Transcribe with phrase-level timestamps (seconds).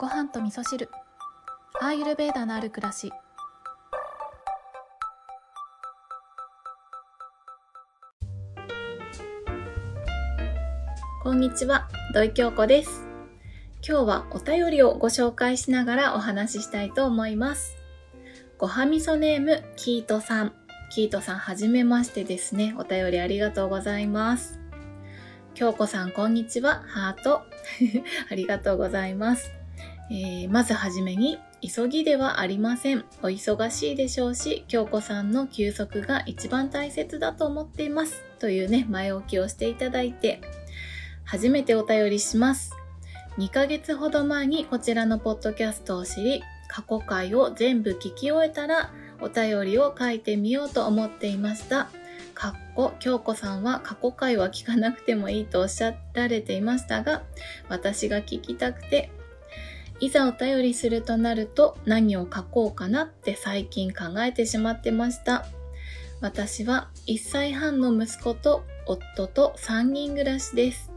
[0.00, 0.88] ご飯と味噌汁。
[1.78, 3.12] アーユルベーダのある暮らし。
[11.22, 13.06] こんにちは土井京子です。
[13.86, 17.76] 今日はお便りをご紹介しながらお話ししたいと思います。
[18.56, 20.54] ごはみそネームキートさん。
[20.90, 22.74] キートさんはじめましてですね。
[22.78, 24.58] お便りありがとうございます。
[25.52, 26.84] 京子さんこんにちは。
[26.86, 27.42] ハート。
[28.32, 29.52] ありがとうございます、
[30.10, 33.04] えー、まずはじめに急ぎではありません。
[33.22, 38.24] お忙しいでしょうし、京子さんの休息が一番大切だと思っています。
[38.40, 40.40] というね、前置きをしていただいて、
[41.24, 42.74] 初めてお便りします。
[43.38, 51.88] 2ヶ月ほど前にこちらのポッドキャストを知り、過去回を全部聞き終えたら、お便りを書いてみようと思っていました。
[52.34, 57.22] かっこ京子さんは過去回は聞かなくてもいいとおっしゃられていましたが、
[57.68, 59.12] 私が聞きたくて、
[60.00, 65.46] いざお便りするとなると何を書こうかなって最近考えてしまってました。
[66.22, 70.90] 私は1歳半の息子と夫と3人暮らしです。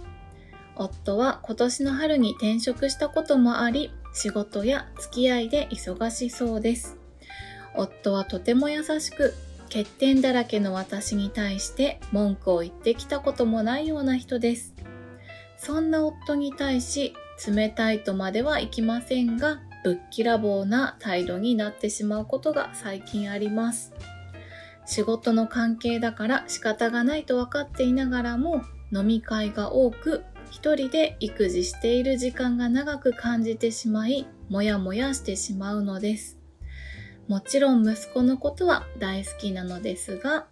[0.76, 6.98] 夫は今年の春に転職したこともあり、仕事や付き合いで忙しそうです。
[7.76, 9.34] 夫はとても優しく、
[9.66, 14.74] 欠点だらけの私に対して文句を言ってきたこともないような人です。
[15.58, 17.14] そんな夫に対し
[17.48, 23.94] 冷たいとまではいきませんが、ぶっきらぼうな態度になってしまうことが最近あります。
[24.86, 36.38] 仕事の関係だから仕方がないと分かっていながらも飲み会が多く一人で育児している時間が長く感じてしまいもやもやしてしまうのです。
[37.28, 40.48] もちろん息子のことは大好きなのですが、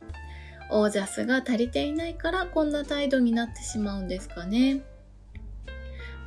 [0.72, 4.82] オージャスが足りていないからこんな態度になってしまうんですかね。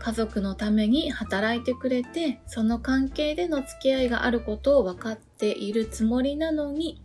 [0.04, 7.00] 家族のために働いてくれて、その関係での付き合いがあることを分かっているつもりなのに、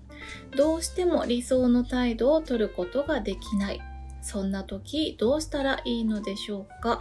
[0.57, 3.79] どうしても理想の態度を取ることができない。
[4.21, 6.99] そんな時どうしたらいいのでしょうか。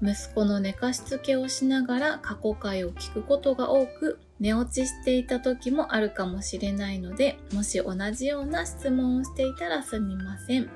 [0.00, 10.70] 息子の寝かしつけをしながら過去回を聞くことが多く寝落ちしていた時もあるかもしれないのでもし同じような質問をしていたらすみません。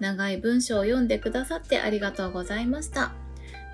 [0.00, 3.19] 長い文章を読んでくださってありがとうございました。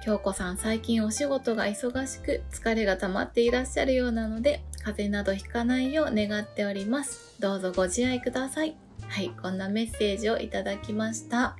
[0.06, 8.76] 京子さん最近お仕事が忙しく疲れが溜まっていらっしゃるようなので風邪などひかないよう願っておりますどうぞご自愛ください
[9.08, 11.56] はい、こんなメッセージをいただきました。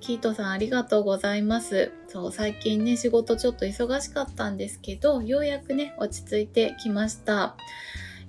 [0.00, 1.92] キートさんありがとうございます。
[2.08, 7.56] そう、最近ね、仕事ちょっと忙しかったんですけど、ようやくね、落ち着いてきました。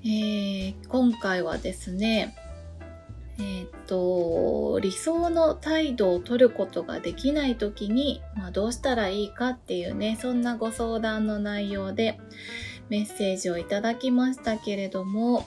[0.04, 2.36] えー、今回はですね、
[3.40, 12.20] えー、と、理想の態度を取ることができない時に、まあ、どうしたらいいかっていうね、そんなご相談の内容で
[12.90, 15.46] メッセージをいただきましたけれども、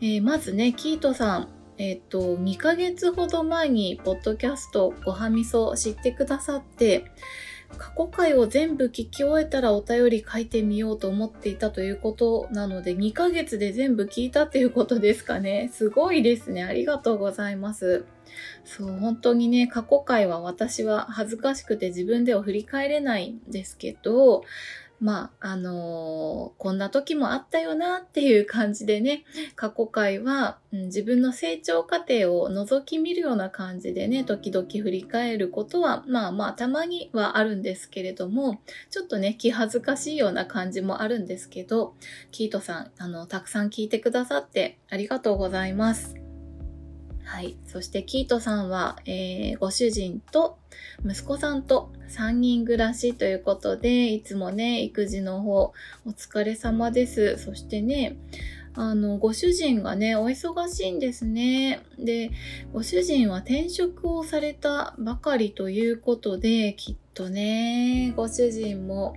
[0.00, 7.04] えー、まずね、キートさん、えっ、と、2ヶ月ほど前に、ポッドキャスト、ごはみそ知ってくださって、
[7.74, 15.70] 過去回を全部聞き終えたらお便り書いてみようと思っていたということなので、2ヶ月で全部聞いたっていうことですかね。
[15.72, 16.64] すごいですね。
[16.64, 18.04] ありがとうございます。
[18.64, 24.44] そう、本当にね、過去回は私は恥ずかしくて自分では振り返れないんですけど、
[25.00, 29.24] まあ、あのー、こんな時もあったよなっていう感じでね、
[29.56, 38.60] 過去回は、うん、自分の成長過程を覗き見るような感じでね、時々振り返ることは、まあまあ、たまにはあるんですけれども、
[38.90, 41.94] ちょっとね、気恥ずかしいような感じもあるんですけど、
[42.30, 46.23] キートさん、あの、たくさん聞いてくださってありがとうございます。
[47.24, 47.56] はい。
[47.66, 50.58] そしてキートさんは、えー、ご主人と
[51.04, 55.72] 息子さんと3人暮らしということで、いつもね、育児の方、
[56.06, 57.38] お疲れ様です。
[57.38, 58.16] そしてね、
[58.76, 61.80] あの、ご主人がね、お忙しいんですね。
[61.98, 62.30] で、
[62.72, 69.16] ご主人は転職をされたばかりということで、きっとね、ご主人も、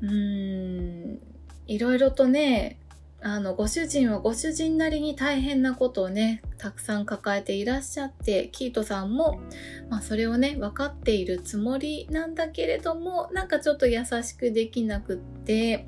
[0.00, 1.18] うーん、
[1.66, 2.77] いろいろとね、
[3.20, 9.40] あの、ご主人はご主人なりに大変なことをね、たくさん抱えていらっしゃって、キートさんも、
[9.90, 15.86] まあ、それをね、分かっているつもりなんだけれども、なんかちょっと優しくできなくって、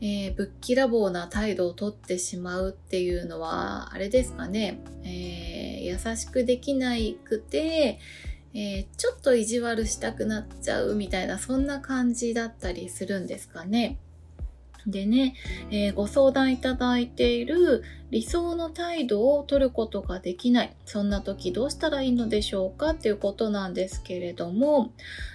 [0.00, 6.94] えー、ぶっきらぼうな態度をとってしまうっていうのは、あれですかね、えー、優しくできな
[7.24, 7.98] くて、
[8.54, 13.98] えー、ちょっと意地悪したくなっちゃうみたいな、そんな感じだったりするんですかね。
[14.90, 15.34] でね、
[15.70, 20.76] えー、ご相談いただいている理想の態度を取ることができない。
[20.86, 24.92] そんな時どうしたらいいのでしょうかっていうことなんですけれども、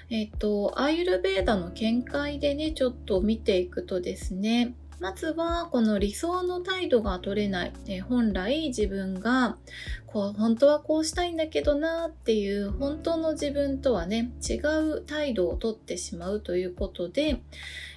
[0.09, 4.73] えっ、と、アーユルベーダの見解でね、ちょっと見ていくとですね、
[5.03, 9.57] まずはこの理想の態度が取れない、え本来自分が
[10.07, 17.41] こう本当はこうしたいんだけどなっていう本当の自分とはね違う態度をとってしまうということで、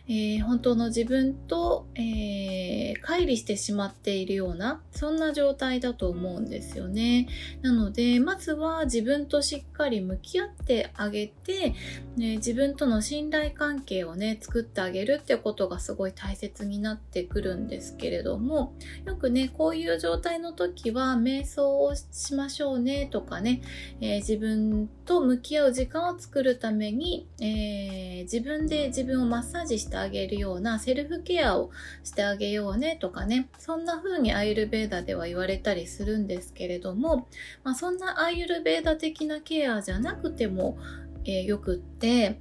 [0.09, 7.29] えー、本当の自分と、えー、乖離してしまっているようなそんな状態だと思うんですよね。
[7.63, 11.75] なのでまずは自分としっかり向き合ってあげて、
[12.17, 18.75] ね、自分との信頼関係をね作ってあげるってことがすごい大切になってくるんですけれども
[19.05, 23.61] よくねこういう状態の時は瞑想をしましょうねとかね、
[24.01, 31.71] えー、自分と向き合う時間を作るために、えー、自分で自分をマッサージしててあげるようなセルフケアを
[32.05, 37.29] してあげようねとかね、そんな風にアイルベーダでは言われたりするんですけれども、
[37.65, 40.79] まあ、そんなアイルベーダ的なケアじゃなくても、
[41.25, 42.39] えー、よくって、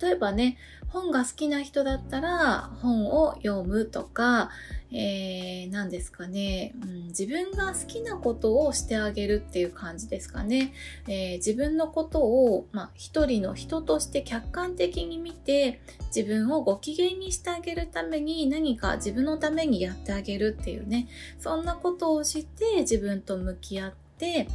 [0.00, 0.56] 例えばね、
[0.88, 4.50] 本が好きな人だったら本を読むとか、
[4.92, 10.72] えー、何ですかね、うん、自分が好きなことをしてあげるっていう感じですかね。
[11.06, 15.80] えー、自分のことを、まあ、一人の人として客観的に見て、
[16.14, 21.06] 自分をご機嫌にしてあげるために何か自分のためにやってあげるっていうね、
[21.38, 24.48] そんなことをして自分と向き合って、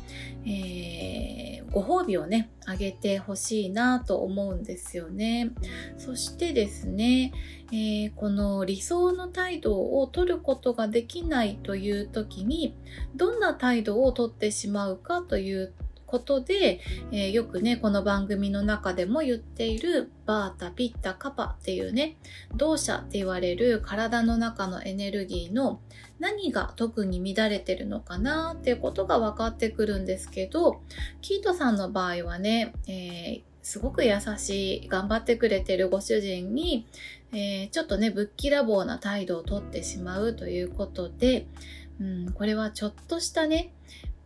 [0.46, 1.05] えー、
[1.75, 5.51] ご褒美をね、あげてほしいなと思うんですよね。
[5.98, 7.33] そしてですね、
[7.69, 12.77] えー、この理想の態度を取ることができないという時に、
[13.13, 15.74] どんな態度をとってしまうかという
[16.06, 16.80] ことで、
[17.12, 22.18] えー、よくね、この番組の中でも言っているバータ、ピッタ、カパっていうね、
[22.56, 25.80] 動作って言われる体の中のエネルギーの
[26.19, 30.81] 何が特に乱れてるのかなっていうことが分かってくるんですけど、
[31.22, 36.86] キートさんの場合はね、えー、すごく優しい、頑張ってくれてるご主人に、
[37.34, 41.48] えー、ちょっとね、ぶっきらぼうな態度をとってしまうということで、
[42.00, 43.72] うん、これはちょっとしたね、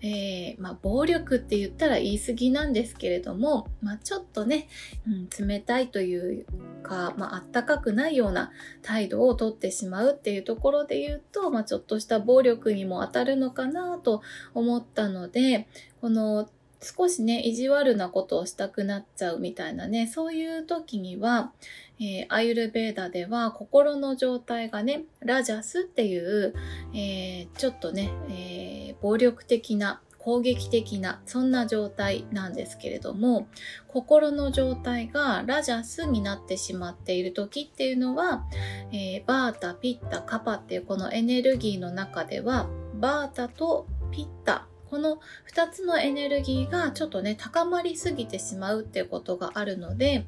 [0.02, 4.68] えー、まあ、暴力って言ったら言い過ぎなんですけれども、まあ、ちょっとね、
[5.06, 6.46] うん、冷たいという
[6.84, 8.52] か、まあ、あったかくないような
[8.82, 14.22] 態度をとってしまうっていうところで言うと、まあ、ちょっとした暴力にも当たるのかなと
[14.54, 15.68] 思ったので、
[16.00, 16.50] この
[16.82, 21.52] 少しね、意地悪なことをしたくなっちゃうみたいなね、そういう時には、
[22.00, 26.54] えー、アユルベーダでは心の状態がね、ラジャスっていう、
[26.94, 33.48] えー、ちょっとね、えー、暴力的な攻撃的なそんな状態なんですけれども
[33.88, 38.44] 心の状態がラジャスになってしまっている時っていうのは、
[38.92, 45.20] えー、バータピッタカパっていうこのエネルギーの中ではバータとピッタこの
[45.54, 50.26] 2つのエネルギーがちょっとね高まりすぎてしまうっていうことがあるので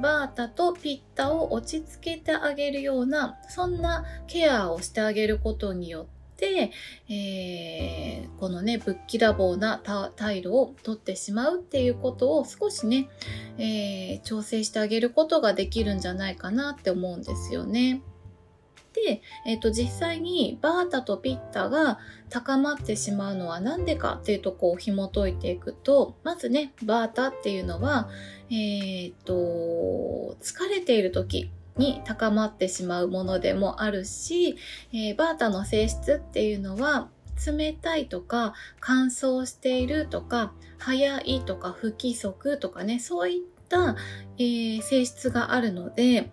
[0.00, 6.70] バータとピッタを落ち着けてあげるようなそんなケアをしてあげることによって、
[7.08, 9.80] えー、このねぶっきらぼうな
[10.16, 13.08] 態度をとってしまうっていうことを少しね、
[13.58, 18.02] えー、調整してあげることができるんじゃないかなって思うんですよね。
[18.94, 21.98] で、えっ、ー、と、実際にバータとピッタが
[22.30, 28.08] 高まってしまうのは何でかっていうとこを紐解いていくと、まずね、バータっていうのは、
[28.50, 34.56] えっ、ー、と、疲れている時に高まってしまうものでもあるし、
[34.92, 37.08] えー、バータの性質っていうのは、
[37.44, 43.96] 冷たいとか乾燥しているとか早いとか不規則とかねそういった、
[44.38, 46.30] えー、性質があるので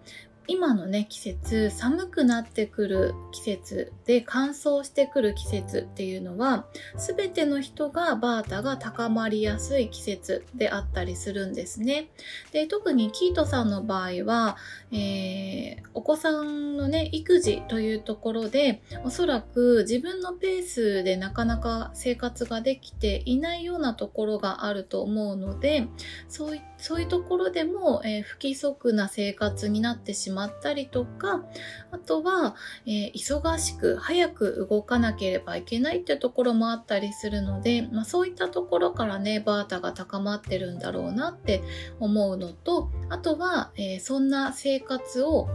[0.51, 6.65] 今のね季節寒くなってくる季節で乾燥してくる季節っていうのは
[6.97, 12.09] 全ての人がバータが高まりやすい季節であったりするんですね。
[12.51, 14.57] で特にキートさんの場合は、
[14.93, 25.87] えー、お子さんのね育児というところでおそらく自分のペースでなかなか生活ができていないようなところがあると思うので
[26.27, 31.43] そういそういうところでも、えー、不規則な生活になってしまったりとか、
[31.91, 32.55] あとは、
[32.87, 41.61] えー、忙しく早く動かなければいけないっていうところもあったりするので、まあ、そういったところからね、バータが高まってるんだろうなって
[41.99, 45.49] 思うのと、あとは、え、そんな生活活を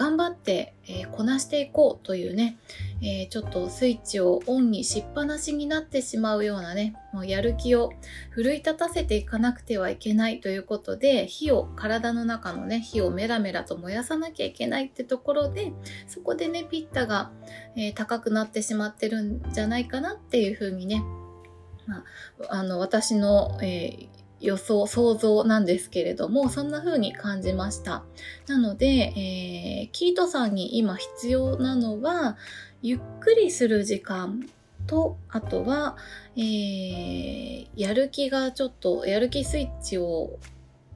[0.00, 2.56] 頑張って、えー、こなしていこうというね、
[3.02, 7.92] えー、ちょっとスイッチをオンにしっぱなしになってしまうようなね、もうやる気を
[8.30, 15.74] 奮い立たせていかなくてはいけないということで、火を、体の中のね、火をメラメラと燃やさなきゃいけないってところで、
[16.06, 17.30] そこでね、ピッタが、
[17.76, 21.02] えー、高くなってしまってるんじゃないかなっていうふうにね、
[21.86, 22.04] ま
[22.48, 28.04] あ、あの、私の、えー予想、想像なんですけれども、そんな風に感じました。
[28.46, 32.36] なので、えー、キートさんに今必要なのは、
[32.82, 34.48] ゆっくりする時間
[34.86, 35.96] と、あとは、
[36.36, 40.38] えー、やる気がちょっと、やる気スイッチを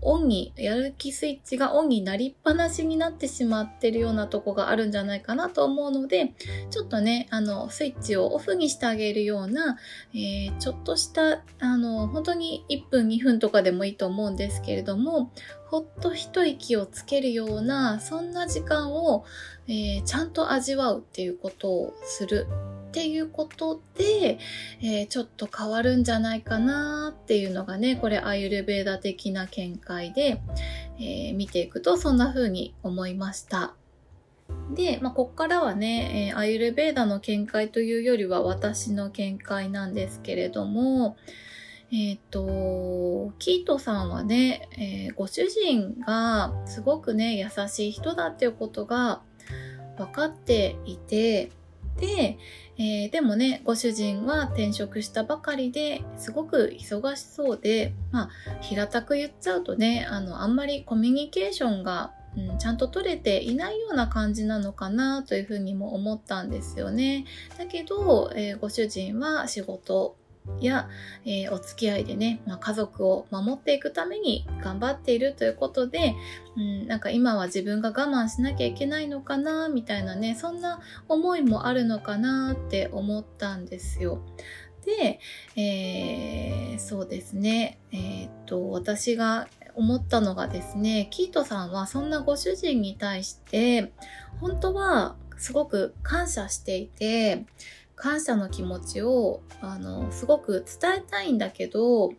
[0.05, 6.35] オンに、やる気スイッチがオンになりっぱなしになってしまってるようなとこがあるんじゃないかなと思うので、
[6.71, 9.79] ちょっとね、あの、スイッチをオフにしてあげるような、
[10.15, 15.33] えー、ちょっとした、あの、本当に1分2分とかでもいいと思うんですけれども、
[15.75, 19.25] ほっと一息をつけるような、そんな時間を、
[19.67, 22.47] えー、ちゃんと味わうっていうことをする
[22.91, 24.39] っていうことで、
[24.81, 30.41] えー、ちょっと変わるんじゃないかなっていうのがね、これアイルベーダ的な見解で、
[31.01, 33.75] えー、見ていくとそんな風に思いました。
[34.77, 41.17] で、まあ、こっからはね、えー、アイルベーダの見解というよりは私の見解なんですけれども、
[41.93, 49.21] えっ、と、キートさんはね、えー、ご主人がすごくね、優しい人だっていうことが
[49.97, 51.51] 分かっていて、
[52.01, 52.39] で、
[52.77, 67.27] えー、でもね、ご主人は転職したばかりですごく忙しそうで、まあ、平たく言っちゃうとね、あの、あんまりコミュニケーションが、うん、ちゃんと取れていないような感じなのかなというふうにも思ったんですよね。
[67.57, 70.17] だけど、えー、ご主人は仕事
[70.61, 70.89] や、
[71.25, 76.15] えー、お付き合いでね、まあ、家族を守っていくために頑張っているということで、
[76.57, 84.21] うん、なんか今は自分が我慢しなきゃいけないのかな、みたいなね、そんな思いもあるのかなって思ったんですよ。
[84.85, 85.19] で、
[85.57, 93.93] えー、そうですね、えー、っと、私が思ったのがですね、キートさんはそんなご主人に対して、
[94.41, 97.47] 本当はすごく感謝していて、
[97.97, 102.13] 感謝の気持ちをあのすごく伝えたいんだけど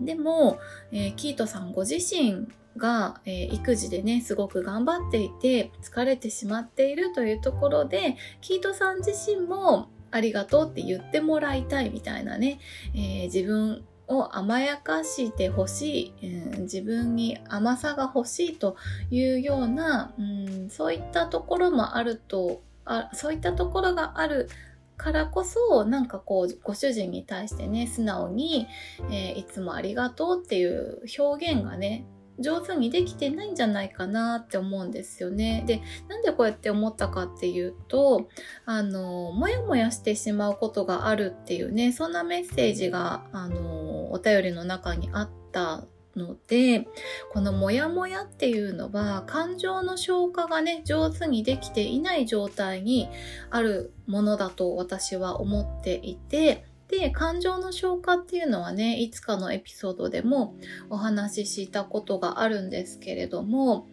[0.00, 0.58] でも、
[0.92, 12.58] えー、キートさんご自身が、えー、育児でねすごく頑張っていて疲れてしまっているというところでキートさん自身もありがとうって言ってもらいたいみたいなね、
[12.94, 18.76] えー、自分を甘やかしてほしい、うん、自分に甘さが欲しいと
[19.10, 24.48] いうような、うん、そういったところもあるとあそういったところがある
[24.96, 28.66] からこそなんかこうご主人に対してね素直に、
[29.10, 32.06] えー、いつもありがとうっていう表現がね
[32.38, 35.64] 上手にできてないんじゃないかなって思うんですよね。
[35.66, 38.28] で、なんでこうやって思ったかっていうと、
[38.66, 45.86] あの、もやもやしてしまうことがあるっていうね、そんなメッセージが、あの、お便りの中にあった
[46.16, 46.86] ので
[47.32, 53.08] このモヤモヤっていうのは感情の消化がね上手にできていない状態に
[53.50, 60.54] あるものだと私は思っていてで感情の消化っていうのはねいつかのエピソードでも
[60.88, 63.88] お話ししたことがあるんですけれども、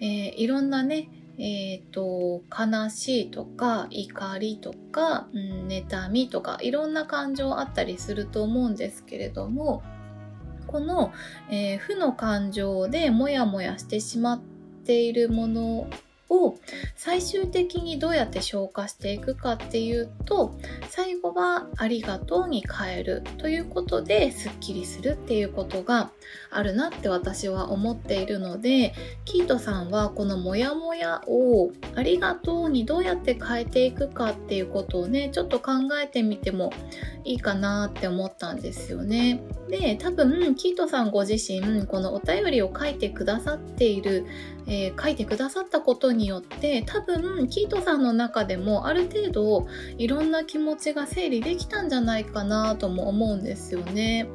[0.00, 9.82] えー、いろんなねえっ、ー、と、悲しいとか、怒りとか、うん、妬みとか、いろんな感情あったりすると思うんですけれども、
[10.74, 11.12] この、
[11.48, 14.40] えー、負の感情でモヤモヤしてしまっ
[14.84, 15.86] ているもの
[16.28, 16.58] を
[16.96, 26.10] 最終的にどうやって消化していくかっていうと最後はありがとうに変えるということですっきりするっていうことが
[26.50, 36.72] あるなって私は思っているのでキートさんはこのモヤモヤをありがとうにどうやって変えていくかっていうことをねちょっと考えてみても
[37.24, 39.40] いいかなって思ったんですよね。
[39.80, 44.24] で多分キートさんご自身このお便りを書いてくださっている、
[44.68, 49.66] えー、書いてくださったことによって多分キートさんの中でもある程度
[49.98, 54.28] いろんな気持ちが整理できたんじゃないかなとも思うんですよね。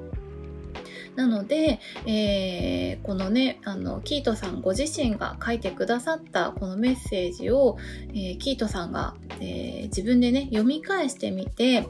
[1.15, 7.77] なので、えー、このね、あの、キートさんご自身が書いてくださったこのメッセージを、
[8.13, 11.87] えー、キートさんが、えー、自分でね、読み返してみて、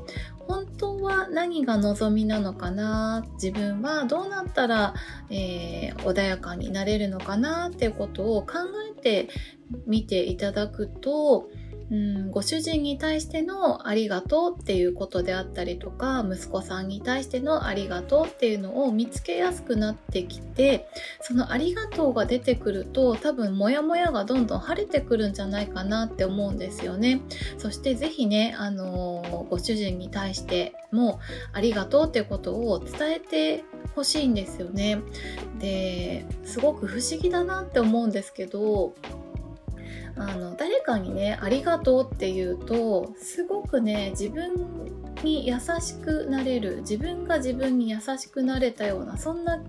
[0.50, 3.24] 本当は何が望みなのかな？
[3.34, 4.96] 自分はどうなったら、
[5.29, 7.68] えー、穏やかになれるのかな？
[7.68, 8.53] っていうことを考
[8.98, 9.29] えて
[9.86, 11.50] みていただくと
[11.91, 20.88] うん、ご主人に対してのありがとうっていうことであったりとか、息子さんに対してのありがとうっていうのを見つけやすくなってきて、
[21.22, 27.22] そのありがとうが出てくると、多分モヤモヤがどんどん晴れてくるんじゃないかなって思うんですよね。
[27.58, 31.19] そしてぜひね、あの、ご主人に対しても
[31.53, 33.63] ありがとうってことを伝えて
[33.96, 35.00] ほしいんですよね。
[35.60, 38.93] ですごく不思議だなって思うんですけど
[40.19, 44.89] あの誰かにね「ありがとう」って言うとすごくね自分
[45.23, 49.61] に優しくなれる自分が自分に優しくなれたようなそんな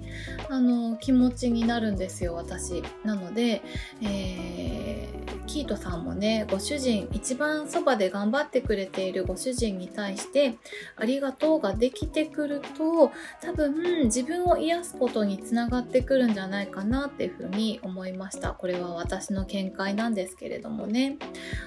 [0.49, 2.83] あの気持ちになるんですよ私。
[3.05, 3.63] なので、
[4.03, 10.57] えー、キートさんもねご主人一番そばで頑張ってくれているご主人に対して
[10.97, 18.51] ありがとうができてくると多分自分を癒すことにつながってくるんじゃないかなっていうふうに思いました。
[18.53, 21.19] これは私の見解なんですけれどもね。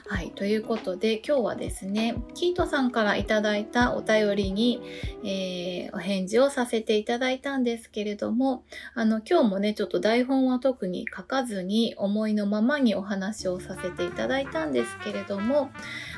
[0.07, 4.81] はいということで今日はですねキートさんからいただいたお便りに、
[5.23, 8.63] えー、お返事をさせていただいたんですけれども、
[8.95, 15.69] あの、今日もね、ちょっと台本は特に書かずに思いのままにお話をさせていただいたんですけれども、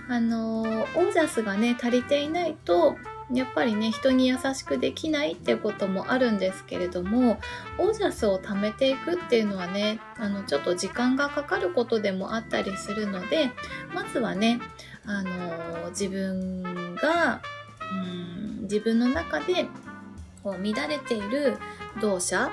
[0.08, 2.96] あの、オージャスがね、足りていないと、
[3.34, 7.40] やっぱりね人に優しくできないっていうこともあるんですけれども
[7.80, 13.50] オージャスを貯めていくっていうのはねあのちょっと時間がかかることでもあったりするので
[13.94, 14.60] まずはね
[15.06, 17.42] あの自分が
[17.92, 19.68] うん自分の中で
[20.44, 21.58] こう乱れている
[22.02, 22.52] 動作、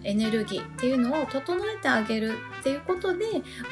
[0.00, 3.24] うん、エネルギーっていうのを整えてあげるっていうことで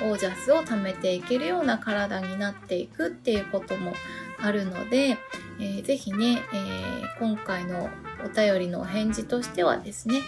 [0.02, 3.92] オージャスを貯めていけるような体になっていくっていうことも
[4.40, 5.18] あるので、
[5.60, 7.90] えー、ぜひね、えー、今回の
[8.24, 10.20] お便りのお返事としてはですね、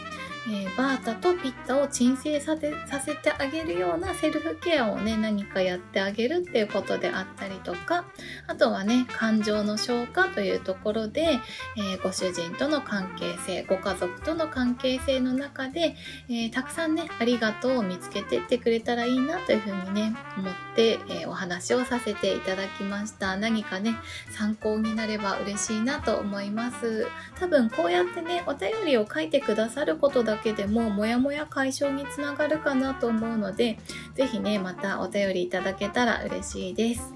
[0.49, 8.05] えー、バータとピッタを鎮静させさせてあげるようなセルフケアをね何かやってあげるっていうことであったりとか
[8.47, 11.39] あとはね感情の消化というところで、
[11.77, 15.95] えー、ご主人との関係性ご家族との関係性の中で、
[16.29, 23.37] えー、たくさんねありがとうを見つけてってくれたらいいなというふうにね思って、えお話をさせていただきました。
[23.37, 23.97] 何かね
[24.31, 27.07] 参考になれば嬉しいなと思います。
[27.39, 33.79] 多分こうやってねお便りを書いてくださることだけでもモヤモヤ解消につながるかなと思うので
[34.15, 37.15] 是非ねまたお便りいただけたら嬉しいです。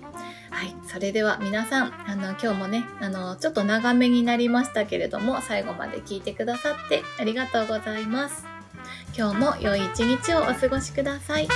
[0.50, 0.74] はい。
[0.86, 8.46] それでは皆さん、あの、今日もね、あの、ちょっと長めになりましたけれども、最後まで聞いてくださってありがとうございます。
[9.18, 11.48] 今日も良い一日をお過ごしください。